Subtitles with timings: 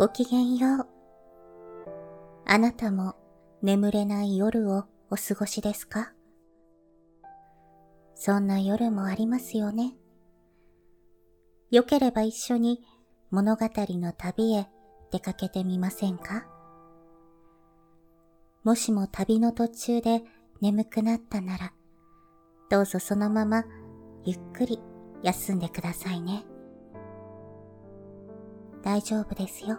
[0.00, 0.86] ごきげんよう。
[2.46, 3.16] あなたも
[3.60, 6.14] 眠れない夜をお過ごしですか？
[8.14, 9.92] そんな夜もありますよね。
[11.70, 12.80] よければ一緒に
[13.30, 14.68] 物語の旅へ
[15.12, 16.46] 出かけてみませんか？
[18.64, 20.22] もしも旅の途中で
[20.62, 21.74] 眠くなったなら、
[22.70, 23.64] どうぞそのまま
[24.24, 24.80] ゆっくり
[25.22, 26.44] 休んでくださいね。
[28.82, 29.78] 大丈夫ですよ。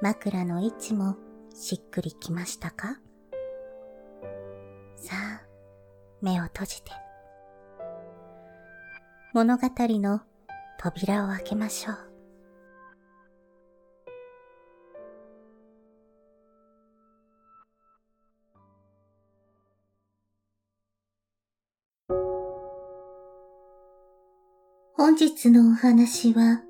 [0.00, 1.16] 枕の位置も
[1.52, 3.00] しっくりきましたか？
[4.94, 5.42] さあ、
[6.22, 6.92] 目を閉じて。
[9.34, 10.20] 物語の
[10.78, 11.96] 扉を開けましょう。
[24.96, 26.62] 本日のお話は、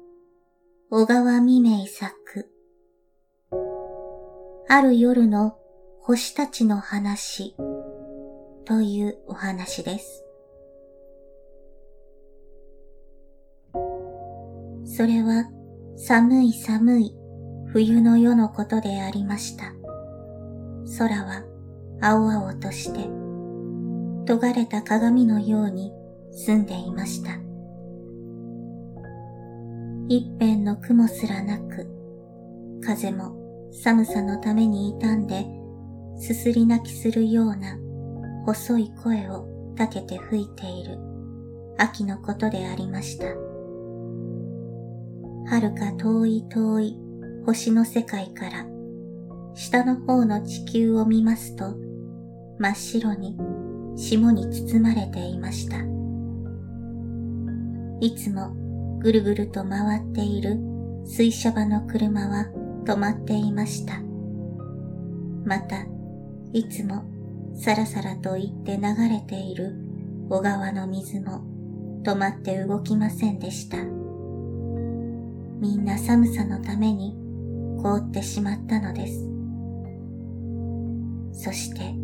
[0.90, 2.50] 小川未明作。
[4.70, 5.56] ある夜の
[6.02, 7.56] 星たちの話
[8.66, 10.26] というお話です。
[14.84, 15.48] それは
[15.96, 17.14] 寒い寒い
[17.72, 19.72] 冬の夜のことでありました。
[20.98, 21.44] 空は
[22.02, 23.08] 青々として、
[24.26, 25.94] 尖れた鏡のように
[26.30, 27.30] 澄んでいました。
[30.08, 31.86] 一辺の雲すらなく、
[32.84, 35.46] 風も寒さのために傷んで、
[36.18, 37.78] すすり泣きするような
[38.44, 40.98] 細い声を立てて吹いている
[41.78, 43.26] 秋のことでありました。
[45.50, 46.96] 遥か遠い遠い
[47.46, 48.66] 星の世界から
[49.54, 51.74] 下の方の地球を見ますと
[52.58, 53.36] 真っ白に
[53.96, 55.78] 霜に包まれていました。
[58.00, 58.54] いつも
[59.00, 60.56] ぐるぐると回っている
[61.06, 62.46] 水車場の車は
[62.88, 64.00] 止まっていました。
[65.44, 65.84] また、
[66.54, 67.04] いつも
[67.54, 69.74] さらさらと言って流れている
[70.30, 71.42] 小川の水も
[72.02, 73.76] 止まって動きませんでした。
[75.60, 77.14] みんな寒さのために
[77.82, 79.28] 凍ってしまったのです。
[81.44, 81.94] そして、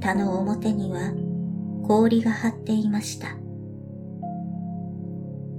[0.00, 1.12] 田の表には
[1.88, 3.36] 氷が張っていました。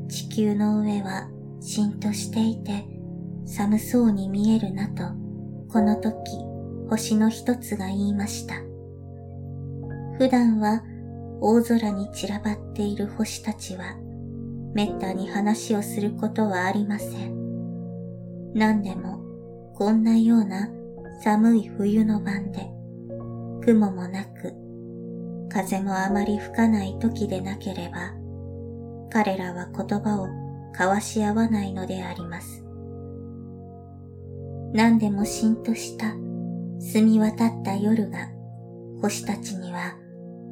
[0.08, 1.28] 地球の上は
[1.60, 2.95] しんとしていて
[3.46, 5.04] 寒そうに見えるなと、
[5.72, 6.16] この時
[6.90, 8.56] 星の一つが言いました。
[10.18, 10.84] 普段は
[11.42, 13.96] 大空に散らばっている星たちは、
[14.74, 18.54] めったに話をすることはありません。
[18.54, 19.22] 何でも、
[19.76, 20.70] こんなような
[21.24, 22.70] 寒い冬の晩で、
[23.64, 24.54] 雲もなく、
[25.50, 28.14] 風もあまり吹かない時でなければ、
[29.12, 30.28] 彼らは言葉を
[30.72, 32.65] 交わし合わないのであります。
[34.76, 36.08] 何でもしんとした
[36.82, 38.28] 澄み渡った夜が
[39.02, 39.96] 星たちには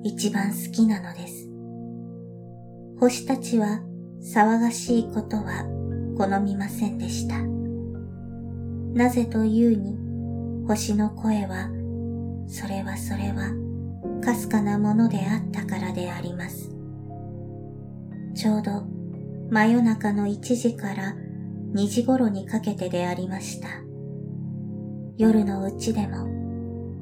[0.02, 1.50] 一番好きなのです。
[3.02, 3.82] 星たちは
[4.22, 5.66] 騒がしいことは
[6.18, 7.38] 好みませんでした。
[8.98, 9.98] なぜというに
[10.70, 11.68] 星の声は
[12.48, 13.52] それはそれは
[14.24, 16.70] かすかなものであったからであります。
[18.36, 18.86] ちょうど
[19.50, 21.14] 真夜中の1時から
[21.74, 23.68] 2時頃にかけてでありました。
[25.16, 26.28] 夜のうちでも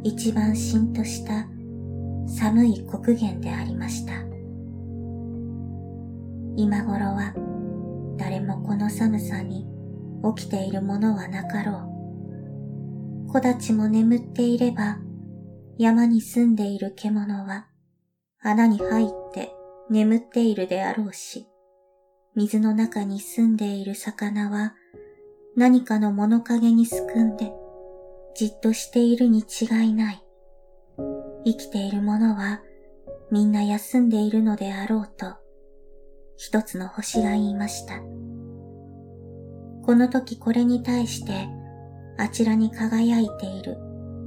[0.03, 1.47] 一番しんとした
[2.27, 4.13] 寒い黒原でありました。
[6.57, 7.33] 今頃は
[8.17, 9.65] 誰もこの寒さに
[10.35, 11.87] 起きているものはなかろ
[13.27, 13.31] う。
[13.31, 14.97] 子たちも眠っていれば
[15.77, 17.67] 山に住んでいる獣は
[18.41, 19.53] 穴に入って
[19.89, 21.47] 眠っているであろうし、
[22.35, 24.73] 水の中に住んでいる魚は
[25.55, 27.53] 何かの物陰にすくんで
[28.35, 30.23] じっとしているに違いない。
[31.45, 32.61] 生きている者は
[33.31, 35.35] みんな休んでいるのであろうと
[36.37, 37.95] 一つの星が言いました。
[39.83, 41.47] この時これに対して
[42.17, 43.77] あちらに輝いている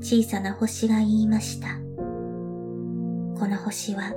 [0.00, 1.68] 小さな星が言いました。
[3.38, 4.14] この星は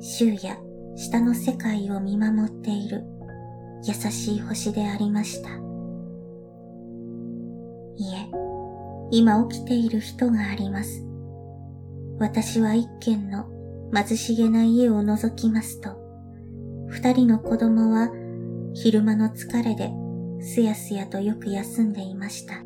[0.00, 0.58] 周や
[0.96, 3.04] 下の世界を見守っている
[3.84, 5.50] 優しい星でありました。
[7.98, 8.45] いえ
[9.10, 11.04] 今起きている人があります。
[12.18, 13.46] 私は一軒の
[13.92, 15.90] 貧しげな家を覗きますと、
[16.88, 18.10] 二人の子供は
[18.74, 19.92] 昼間の疲れで
[20.40, 22.62] すやすやとよく休んでいました。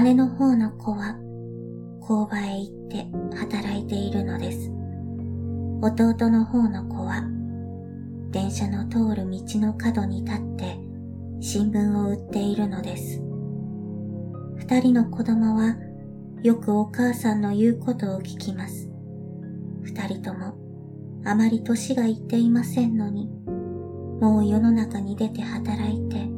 [0.00, 1.16] 姉の方の子は
[2.00, 3.06] 工場へ行って
[3.36, 4.70] 働いているのです。
[5.82, 7.22] 弟の方の子は
[8.30, 10.78] 電車の通る道の角に立って
[11.40, 13.25] 新聞を売っているのです。
[14.56, 15.76] 二人の子供は
[16.42, 18.90] よくお母さんの言うことを聞きます。
[19.82, 20.54] 二人とも
[21.24, 23.28] あまり年がいっていませんのに、
[24.20, 26.28] もう世の中に出て働いて、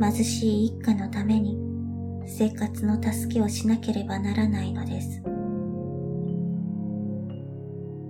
[0.00, 1.58] 貧しい一家のために
[2.26, 5.22] 生活の助けをしなければならないのです。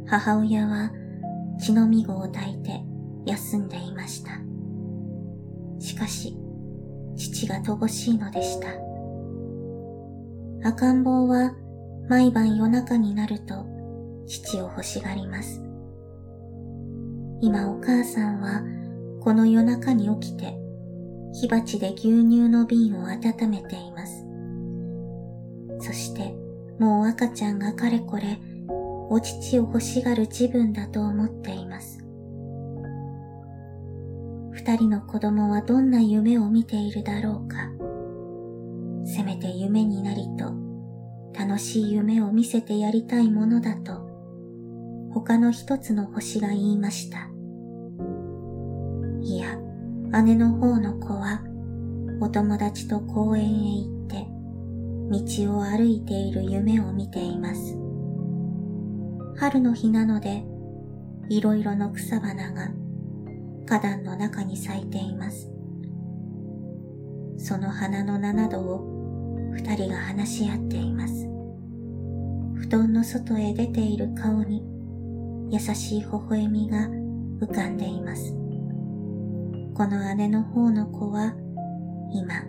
[0.06, 0.90] 母親は
[1.61, 2.82] 血のみごを抱いて
[3.26, 4.32] 休んでいました。
[5.78, 6.37] しかし、
[7.16, 8.88] 父が乏しいのでした。
[10.64, 11.52] 赤ん坊は
[12.08, 13.66] 毎晩夜中になると
[14.26, 15.62] 父を欲しがります。
[17.40, 18.62] 今お母さんは
[19.22, 20.56] この夜中に起きて
[21.32, 24.25] 火鉢で牛乳の瓶を温めています。
[25.81, 26.34] そして
[26.78, 28.38] もう赤ちゃんがかれこれ
[29.11, 31.99] お乳を欲しがる自分だと思っています。
[34.52, 37.77] 二人の子供はどんな夢を見ているだろうか。
[39.18, 40.54] せめて夢になりと
[41.36, 44.06] 楽しい夢を見せてやりたいものだと
[45.12, 47.28] 他の一つの星が言いました。
[49.20, 49.58] いや、
[50.22, 51.42] 姉の方の子は
[52.20, 54.28] お友達と公園へ行って
[55.10, 57.76] 道を歩いている夢を見ています。
[59.36, 60.44] 春の日なので、
[61.28, 62.70] いろいろの草花が
[63.66, 65.50] 花壇の中に咲いています。
[67.36, 68.97] その花の七度を
[69.50, 71.26] 二人が話し合っています。
[72.56, 74.62] 布団の外へ出ている顔に
[75.50, 76.88] 優しい微笑みが
[77.40, 78.32] 浮かんでいます。
[79.74, 81.34] この姉の方の子は
[82.12, 82.42] 今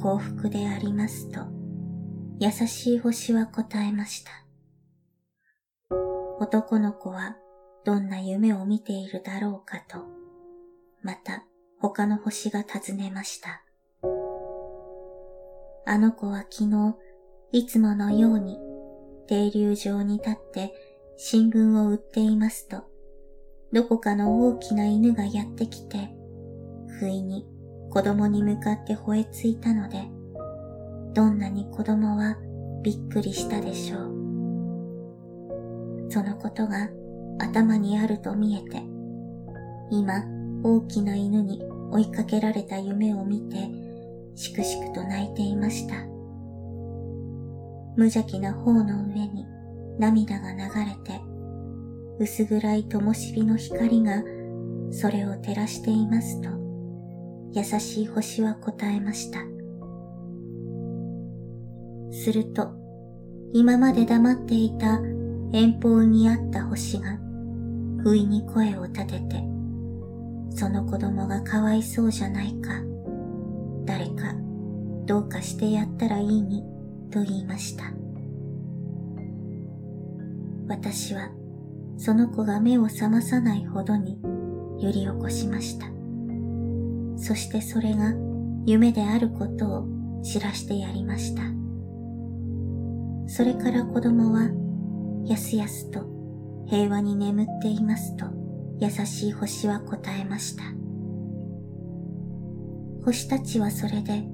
[0.00, 1.40] 幸福でありますと
[2.38, 4.30] 優しい星は答えました。
[6.38, 7.36] 男の子は
[7.86, 10.04] どんな夢を見ているだろうかと、
[11.02, 11.44] また
[11.80, 13.62] 他の星が尋ねました。
[15.88, 16.96] あの子は昨日、
[17.52, 18.58] いつものように
[19.28, 20.74] 停留場に立って
[21.16, 22.82] 新聞を売っていますと、
[23.72, 26.10] どこかの大きな犬がやってきて、
[26.98, 27.46] 不意に
[27.90, 30.08] 子供に向かって吠えついたので、
[31.14, 32.36] どんなに子供は
[32.82, 34.06] びっくりしたでしょう。
[36.10, 36.90] そのことが
[37.38, 38.82] 頭にあると見えて、
[39.92, 40.24] 今
[40.64, 41.62] 大きな犬に
[41.92, 43.85] 追いかけられた夢を見て、
[44.36, 45.96] しくしくと泣いていました。
[47.96, 49.46] 無邪気な方の上に
[49.98, 51.20] 涙が流れて、
[52.18, 54.22] 薄暗い灯火の光が
[54.90, 56.50] それを照らしていますと、
[57.52, 59.40] 優しい星は答えました。
[62.12, 62.68] すると、
[63.54, 65.00] 今まで黙っていた
[65.52, 67.18] 遠方にあった星が、
[68.02, 69.42] 不意に声を立てて、
[70.50, 72.85] その子供がかわいそうじゃない、か
[75.06, 76.62] どうかしてやったらいいに、
[77.10, 77.84] と言いました。
[80.68, 81.30] 私は
[81.96, 84.18] その子が目を覚まさないほどに
[84.80, 85.86] 揺り起こしました。
[87.16, 88.12] そしてそれが
[88.66, 89.88] 夢であることを
[90.22, 91.42] 知らしてやりました。
[93.28, 94.50] それから子供は
[95.24, 96.04] やすやすと
[96.66, 98.26] 平和に眠っていますと
[98.80, 100.64] 優しい星は答えました。
[103.04, 104.24] 星たちはそれで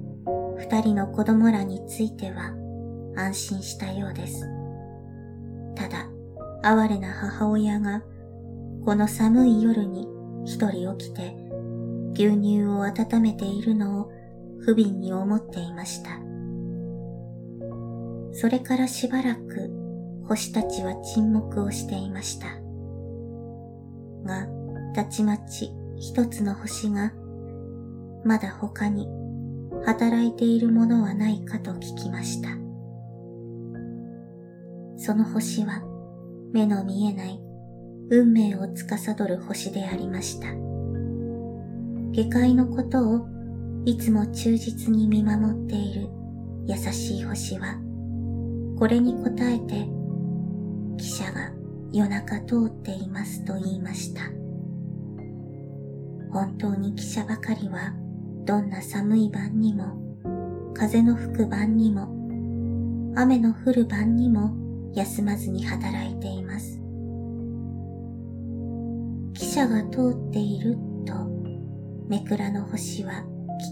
[0.57, 2.53] 二人の子供らについては
[3.15, 4.47] 安心したようです。
[5.75, 6.09] ただ、
[6.61, 8.03] 哀れな母親が
[8.85, 10.07] この寒い夜に
[10.45, 11.35] 一人起きて
[12.13, 14.11] 牛乳を温めているのを
[14.59, 16.11] 不憫に思っていました。
[18.33, 19.69] それからしばらく
[20.27, 22.47] 星たちは沈黙をしていました。
[24.25, 24.47] が、
[24.95, 27.11] たちまち一つの星が、
[28.23, 29.07] まだ他に
[29.85, 32.49] 働いているものはないかと聞きました。
[34.97, 35.83] その星は
[36.53, 37.39] 目の見えない
[38.09, 40.47] 運命を司る星でありました。
[42.11, 43.27] 下界のことを
[43.85, 46.07] いつも忠実に見守っている
[46.65, 47.75] 優しい星は、
[48.79, 49.73] これに答えて、
[50.97, 51.51] 汽車が
[51.91, 54.21] 夜中通っていますと言いました。
[56.31, 57.93] 本当に汽車ばかりは
[58.45, 60.03] どんな寒い晩にも
[60.73, 62.07] 風の吹く晩にも、
[63.15, 64.53] 雨の降る晩にも
[64.93, 66.79] 休まずに働いています。
[69.33, 71.13] 汽車が通っていると、
[72.09, 73.23] めくらの星は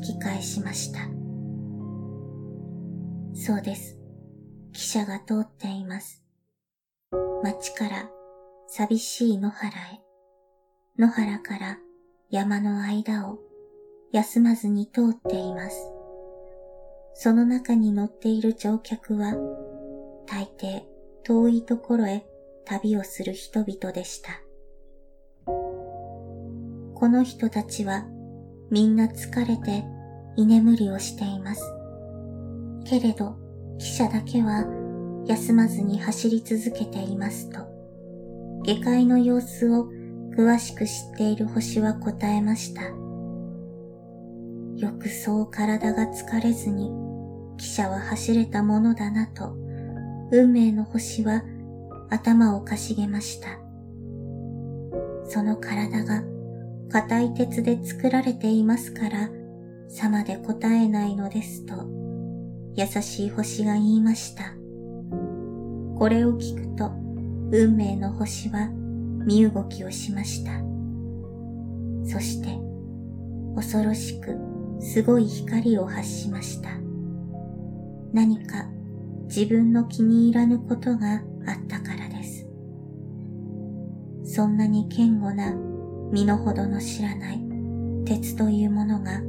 [0.03, 0.99] 聞き返しました。
[3.33, 3.97] そうです。
[4.73, 6.23] 汽車が通っています。
[7.43, 8.09] 町から
[8.67, 10.01] 寂しい野原へ、
[10.97, 11.77] 野原から
[12.29, 13.39] 山の間を
[14.11, 15.77] 休まずに通っています。
[17.13, 19.35] その中に乗っている乗客は、
[20.27, 20.81] 大抵
[21.23, 22.25] 遠いところへ
[22.65, 24.41] 旅をする人々でした。
[25.45, 28.05] この人たちは
[28.69, 29.83] みんな疲れて
[30.35, 31.61] 居眠りをしています。
[32.85, 33.35] けれど、
[33.79, 34.65] 汽車だけは
[35.25, 37.59] 休まずに走り続けていますと、
[38.63, 39.87] 下界の様子を
[40.37, 43.00] 詳しく知っている星は答えました。
[44.81, 46.89] よくそう体が疲れずに、
[47.55, 49.53] 汽車は走れたものだなと、
[50.31, 51.43] 運命の星は
[52.09, 53.59] 頭をかしげました。
[55.29, 56.23] その体が
[56.89, 59.29] 硬い鉄で作られていますから、
[59.87, 61.75] さまで答えないのですと、
[62.73, 64.45] 優しい星が言いました。
[65.95, 66.89] これを聞くと、
[67.51, 68.67] 運命の星は
[69.27, 70.53] 身動きをしました。
[72.03, 72.57] そして、
[73.55, 74.50] 恐ろしく
[74.81, 76.69] すごい光を発しました。
[78.11, 78.65] 何か
[79.27, 82.47] 自分の気に入らぬことがあったからです。
[84.23, 85.53] そんなに堅固な
[86.11, 87.41] 身の程の知らない
[88.05, 89.21] 鉄というものが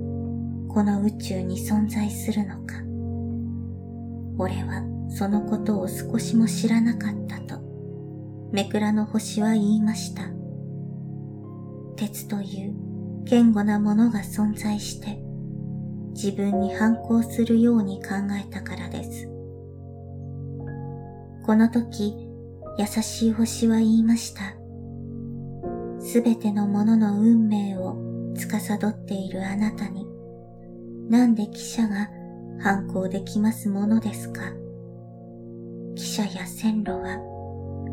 [0.68, 2.76] この宇宙に存在するのか。
[4.38, 7.61] 俺はそのことを少しも知らなかったと、
[8.50, 10.23] めくらの星は言いました。
[11.97, 12.75] 鉄という
[13.28, 15.21] 堅固なものが存在して、
[16.12, 19.26] 自分に反抗するように考えたからです。
[21.45, 22.14] この時、
[22.78, 24.54] 優しい星は言いました。
[26.00, 27.97] すべてのものの運命を
[28.35, 30.07] 司っているあなたに、
[31.09, 32.09] なんで汽車が
[32.61, 34.40] 反抗できますものですか？
[35.95, 37.19] 汽車や線路は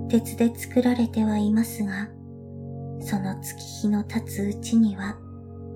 [0.10, 2.08] 鉄で作られてはいますが、
[3.02, 5.18] その月日の経つうちには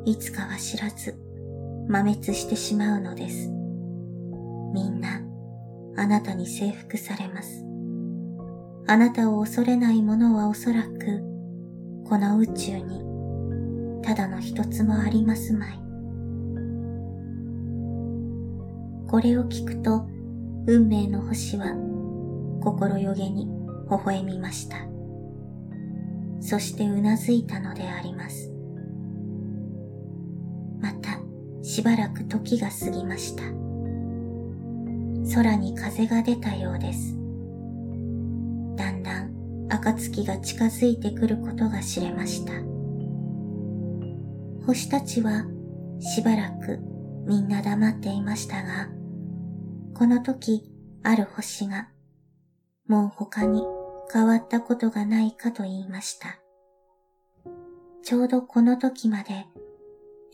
[0.06, 1.18] いつかは知らず
[1.90, 3.50] 破滅してしまうのです。
[4.74, 5.22] みんな
[5.96, 7.64] あなたに征服されます。
[8.88, 11.22] あなたを恐れない者はおそらく
[12.06, 13.02] この宇宙に
[14.04, 15.80] ただの一つもありますまい。
[19.08, 20.08] これを聞くと
[20.68, 21.76] 運命の星は
[22.62, 24.78] 心よげに微笑みました。
[26.42, 28.53] そしてうなずいたのであります。
[31.64, 33.44] しばらく時が過ぎました。
[35.34, 37.14] 空に風が出たようです。
[38.76, 42.52] だんだん暁が近づいてくることが知れました。
[44.66, 45.46] 星たちは
[46.00, 46.80] しばらく
[47.26, 48.90] みんな黙っていましたが、
[49.94, 50.70] この時
[51.02, 51.88] ある星が
[52.88, 53.64] もう他に
[54.12, 56.40] 変わったことがないかと言いました。
[58.04, 59.46] ちょうどこの時まで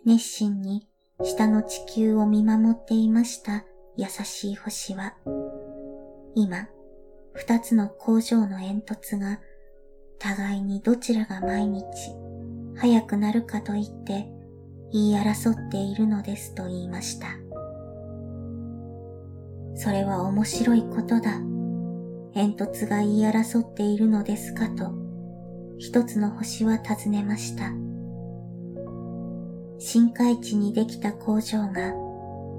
[0.06, 0.89] 熱心に
[1.22, 3.66] 下の地球を見守っていました
[3.98, 5.16] 優しい星は、
[6.34, 6.70] 今
[7.34, 9.40] 二つの工場の煙突が
[10.18, 11.86] 互いにどちらが毎日
[12.78, 14.28] 早くなるかと言って
[14.92, 17.28] 言い争っているのですと言いました。
[19.76, 21.40] それは面白いことだ。
[22.34, 24.92] 煙突が言い争っているのですかと
[25.78, 27.89] 一つの星は尋ねました。
[29.80, 31.94] 深海地にできた工場が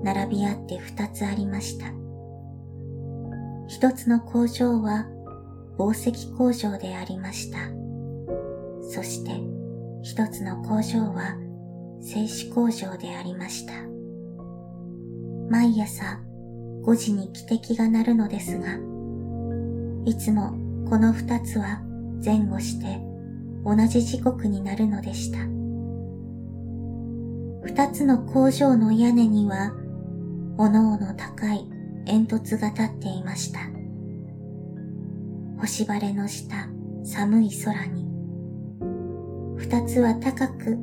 [0.03, 1.87] 並び合って二つありました。
[3.69, 5.07] 一つの工場は
[5.77, 7.59] 宝石工場でありました。
[8.83, 9.33] そして
[10.03, 11.37] 一つの工場は
[12.01, 13.75] 製紙工場でありました。
[15.51, 16.21] 毎朝
[16.83, 18.79] 5時に汽笛が鳴るのですが、
[20.07, 20.53] いつも
[20.89, 21.83] この二つは
[22.25, 23.01] 前後して
[23.65, 25.60] 同じ時刻になるのでした。
[27.63, 29.73] 二つの工場の屋根には、
[30.57, 31.69] おのおの高い
[32.07, 33.61] 煙突が立っていました。
[35.59, 36.69] 星晴れの下、
[37.05, 38.07] 寒い空に、
[39.57, 40.79] 二つは高く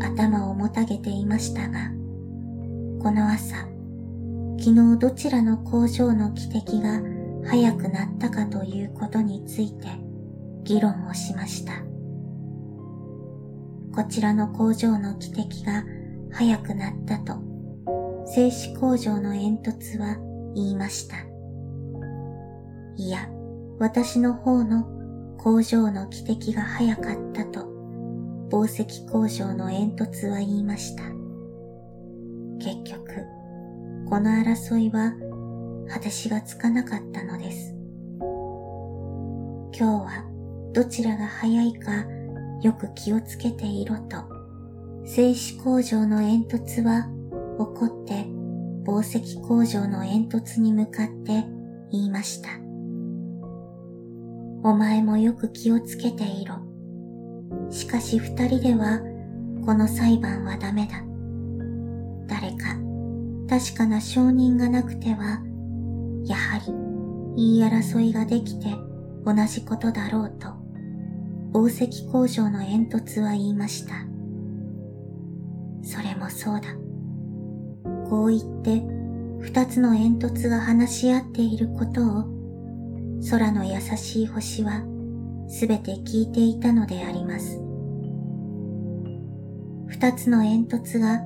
[0.00, 1.90] 頭をもたげていましたが、
[3.02, 3.56] この朝、
[4.58, 7.00] 昨日どちらの工場の汽笛が
[7.48, 9.88] 早くなったかということについて
[10.62, 11.72] 議論をしました。
[13.92, 15.82] こちらの工場の汽笛が
[16.32, 17.50] 早くなったと
[18.32, 20.16] 静止工場の煙突は
[20.54, 21.16] 言いました。
[22.96, 23.28] いや、
[23.80, 24.84] 私の方の
[25.36, 27.66] 工場の汽笛が早かったと、
[28.50, 31.02] 宝石工場の煙突は言いました。
[32.58, 33.24] 結局、
[34.08, 35.12] この争いは
[35.88, 37.74] 果てしがつかなかったのです。
[39.72, 40.24] 今日は
[40.72, 42.04] どちらが早いか
[42.62, 44.39] よく気をつけていろと、
[45.12, 47.08] 静止工場の煙突は
[47.58, 48.26] 怒って
[48.86, 51.44] 宝石工場の煙突に向かって
[51.90, 52.50] 言いました。
[54.62, 56.60] お前もよく気をつけていろ。
[57.70, 59.00] しかし二人では
[59.66, 61.02] この裁判はダメだ。
[62.28, 62.76] 誰か
[63.48, 65.42] 確かな証人がなくては、
[66.24, 66.66] やはり
[67.36, 68.68] 言い争いができて
[69.26, 70.50] 同じことだろうと、
[71.52, 74.09] 宝石工場の煙突は言いました。
[75.82, 76.68] それもそうだ。
[78.08, 78.82] こう言って
[79.40, 82.24] 二つの煙突が話し合っていることを
[83.30, 84.82] 空の優しい星は
[85.48, 87.60] すべて聞いていたのであります。
[89.88, 91.20] 二つの煙突が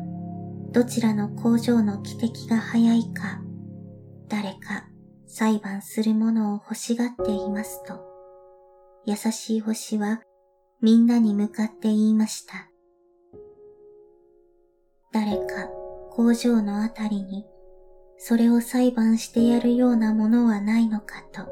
[0.73, 3.41] どちらの工場の汽笛が早いか
[4.29, 4.89] 誰か
[5.29, 8.01] 裁判するものを欲しがっていますと
[9.07, 10.23] 優しい星は
[10.81, 12.74] みんなに向かって言いました。
[16.15, 17.45] 工場のあたりに
[18.19, 21.43] それを裁判してやるようなものはないのかと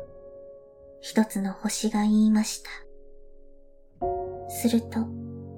[1.00, 2.70] 一つの星が言いました。
[4.48, 5.06] すると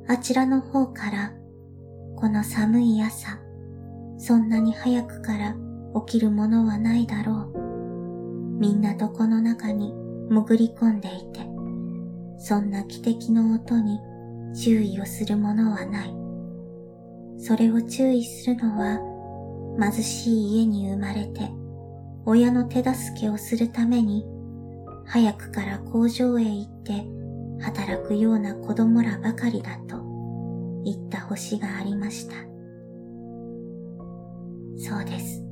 [0.09, 1.33] あちらの方から
[2.17, 3.39] この寒い朝
[4.17, 5.55] そんなに早くから
[6.07, 7.65] 起きるものはないだろう。
[8.59, 9.93] みんな床の中に
[10.31, 11.41] 潜り込んでいて、
[12.39, 14.01] そんな汽笛の音に
[14.55, 16.24] 注意をするものはない。
[17.39, 18.99] それを注意するのは
[19.81, 21.51] 貧しい家に生まれて
[22.27, 24.25] 親の手助けをするために
[25.07, 27.05] 早くから工場へ行って
[27.61, 30.03] 働くような子供らばかりだと
[30.85, 32.35] 言った星がありました。
[34.77, 35.43] そうです。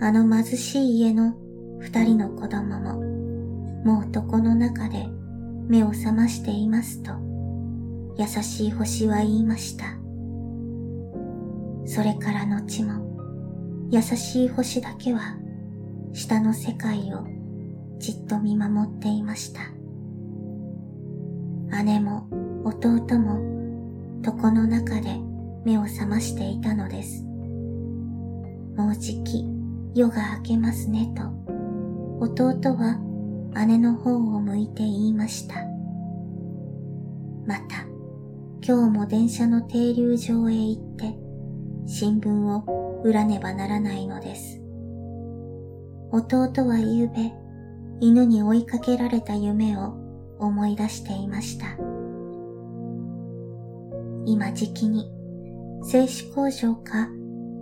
[0.00, 1.34] あの貧しい家の
[1.80, 3.00] 二人の子供も
[3.84, 5.06] もう床の中で
[5.68, 7.12] 目を覚ましていますと
[8.18, 10.03] 優しい星は言いました。
[11.86, 15.36] それから後も優しい星だけは
[16.12, 17.26] 下の世界を
[17.98, 19.60] じっと見守っていました。
[21.84, 22.28] 姉も
[22.64, 23.40] 弟も
[24.24, 25.18] 床の中で
[25.64, 27.24] 目を覚ましていたのです。
[28.76, 29.44] もうじき
[29.94, 31.22] 夜が明けますねと
[32.20, 32.98] 弟は
[33.66, 35.56] 姉の方を向いて言いました。
[37.46, 37.84] また
[38.66, 41.23] 今日も電車の停留場へ行って
[41.86, 44.60] 新聞を売らねばならないのです。
[46.10, 47.32] 弟は夕べ、
[48.00, 49.94] 犬に追いかけられた夢を
[50.38, 51.66] 思い出していました。
[54.24, 55.10] 今時期に、
[55.82, 57.08] 製紙工場か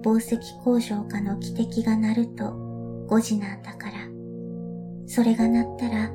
[0.04, 2.44] 宝石工場かの汽笛が鳴ると
[3.08, 3.92] 5時なんだから、
[5.06, 6.10] それが鳴ったら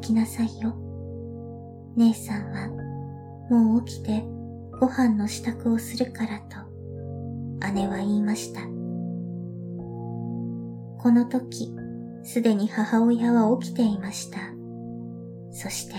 [0.00, 0.74] 起きなさいよ。
[1.96, 2.68] 姉さんは
[3.50, 4.24] もう起きて
[4.80, 6.75] ご飯の支度をするからと
[7.74, 8.60] 姉は言いました。
[10.98, 11.74] この時、
[12.24, 14.38] すでに母親は起きていました。
[15.52, 15.94] そして、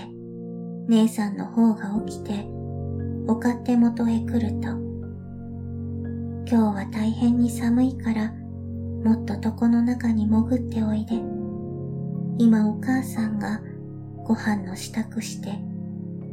[0.88, 2.46] 姉さんの方が起きて、
[3.26, 4.68] お勝手元へ来ると、
[6.46, 8.32] 今日は大変に寒いから、
[9.04, 11.14] もっと床の中に潜っておいで。
[12.38, 13.60] 今お母さんが
[14.24, 15.58] ご飯の支度して、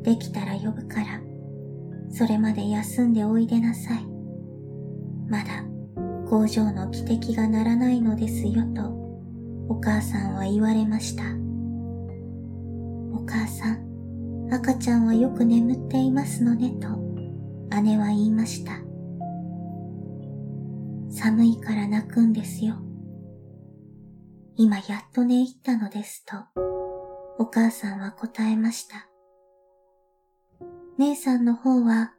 [0.03, 1.19] できたら呼ぶから、
[2.11, 4.14] それまで休んでおいでなさい。
[5.27, 5.63] まだ
[6.29, 9.05] 工場の汽笛が鳴らないのですよと
[9.67, 11.23] お母さんは言われました。
[13.11, 16.89] お母さん、赤ちゃんはよく眠っていますのねと
[17.81, 18.73] 姉は言いました。
[21.09, 22.75] 寒いから泣くんですよ。
[24.57, 26.35] 今やっと寝入ったのですと
[27.39, 29.07] お母さんは答えました。
[30.97, 32.13] 姉さんの方は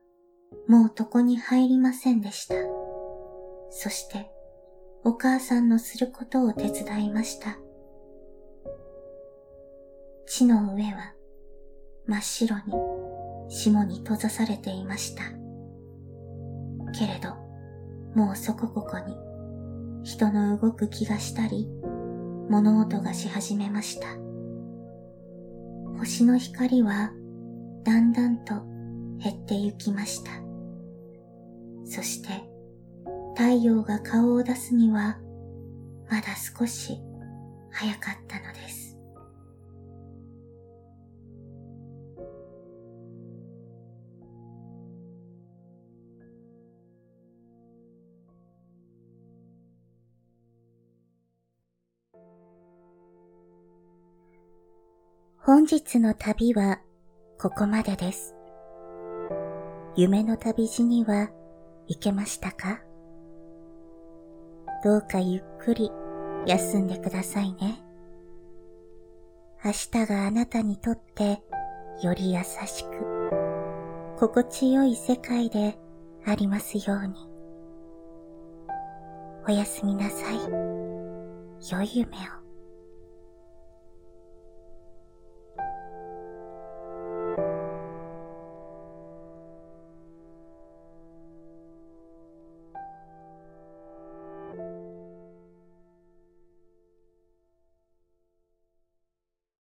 [0.69, 2.76] もう床に入りませんでした。
[3.71, 4.31] そして
[5.05, 7.59] お母さんのすることを手伝いました。
[10.27, 11.15] 地の上は
[12.07, 12.63] 真っ白に
[13.49, 15.23] 霜に閉ざされていました。
[16.93, 17.35] けれど、
[18.15, 19.15] もうそこここに
[20.05, 21.69] 人の動く気がしたり、
[22.49, 24.09] 物音がし始めました。
[25.99, 27.13] 星の光は
[27.85, 28.55] だんだんと
[29.23, 30.31] 減ってゆきました。
[31.85, 32.29] そして
[33.37, 35.19] 太陽が顔を出すには
[36.11, 36.99] まだ少し
[37.71, 38.99] 早かったのです。
[55.39, 56.81] 本日の旅は
[57.39, 58.35] ここまでです。
[59.95, 61.31] 夢の旅路には
[61.87, 62.86] 行けましたか？
[64.87, 65.91] どうかゆっくり
[66.47, 67.83] 休んでくださいね。
[69.65, 71.43] 明日があなたにとって
[72.05, 75.77] より優しく、心地よい世界で
[76.25, 77.15] ありますように。
[79.49, 80.37] おやすみなさい。
[81.69, 82.46] 良い夢を。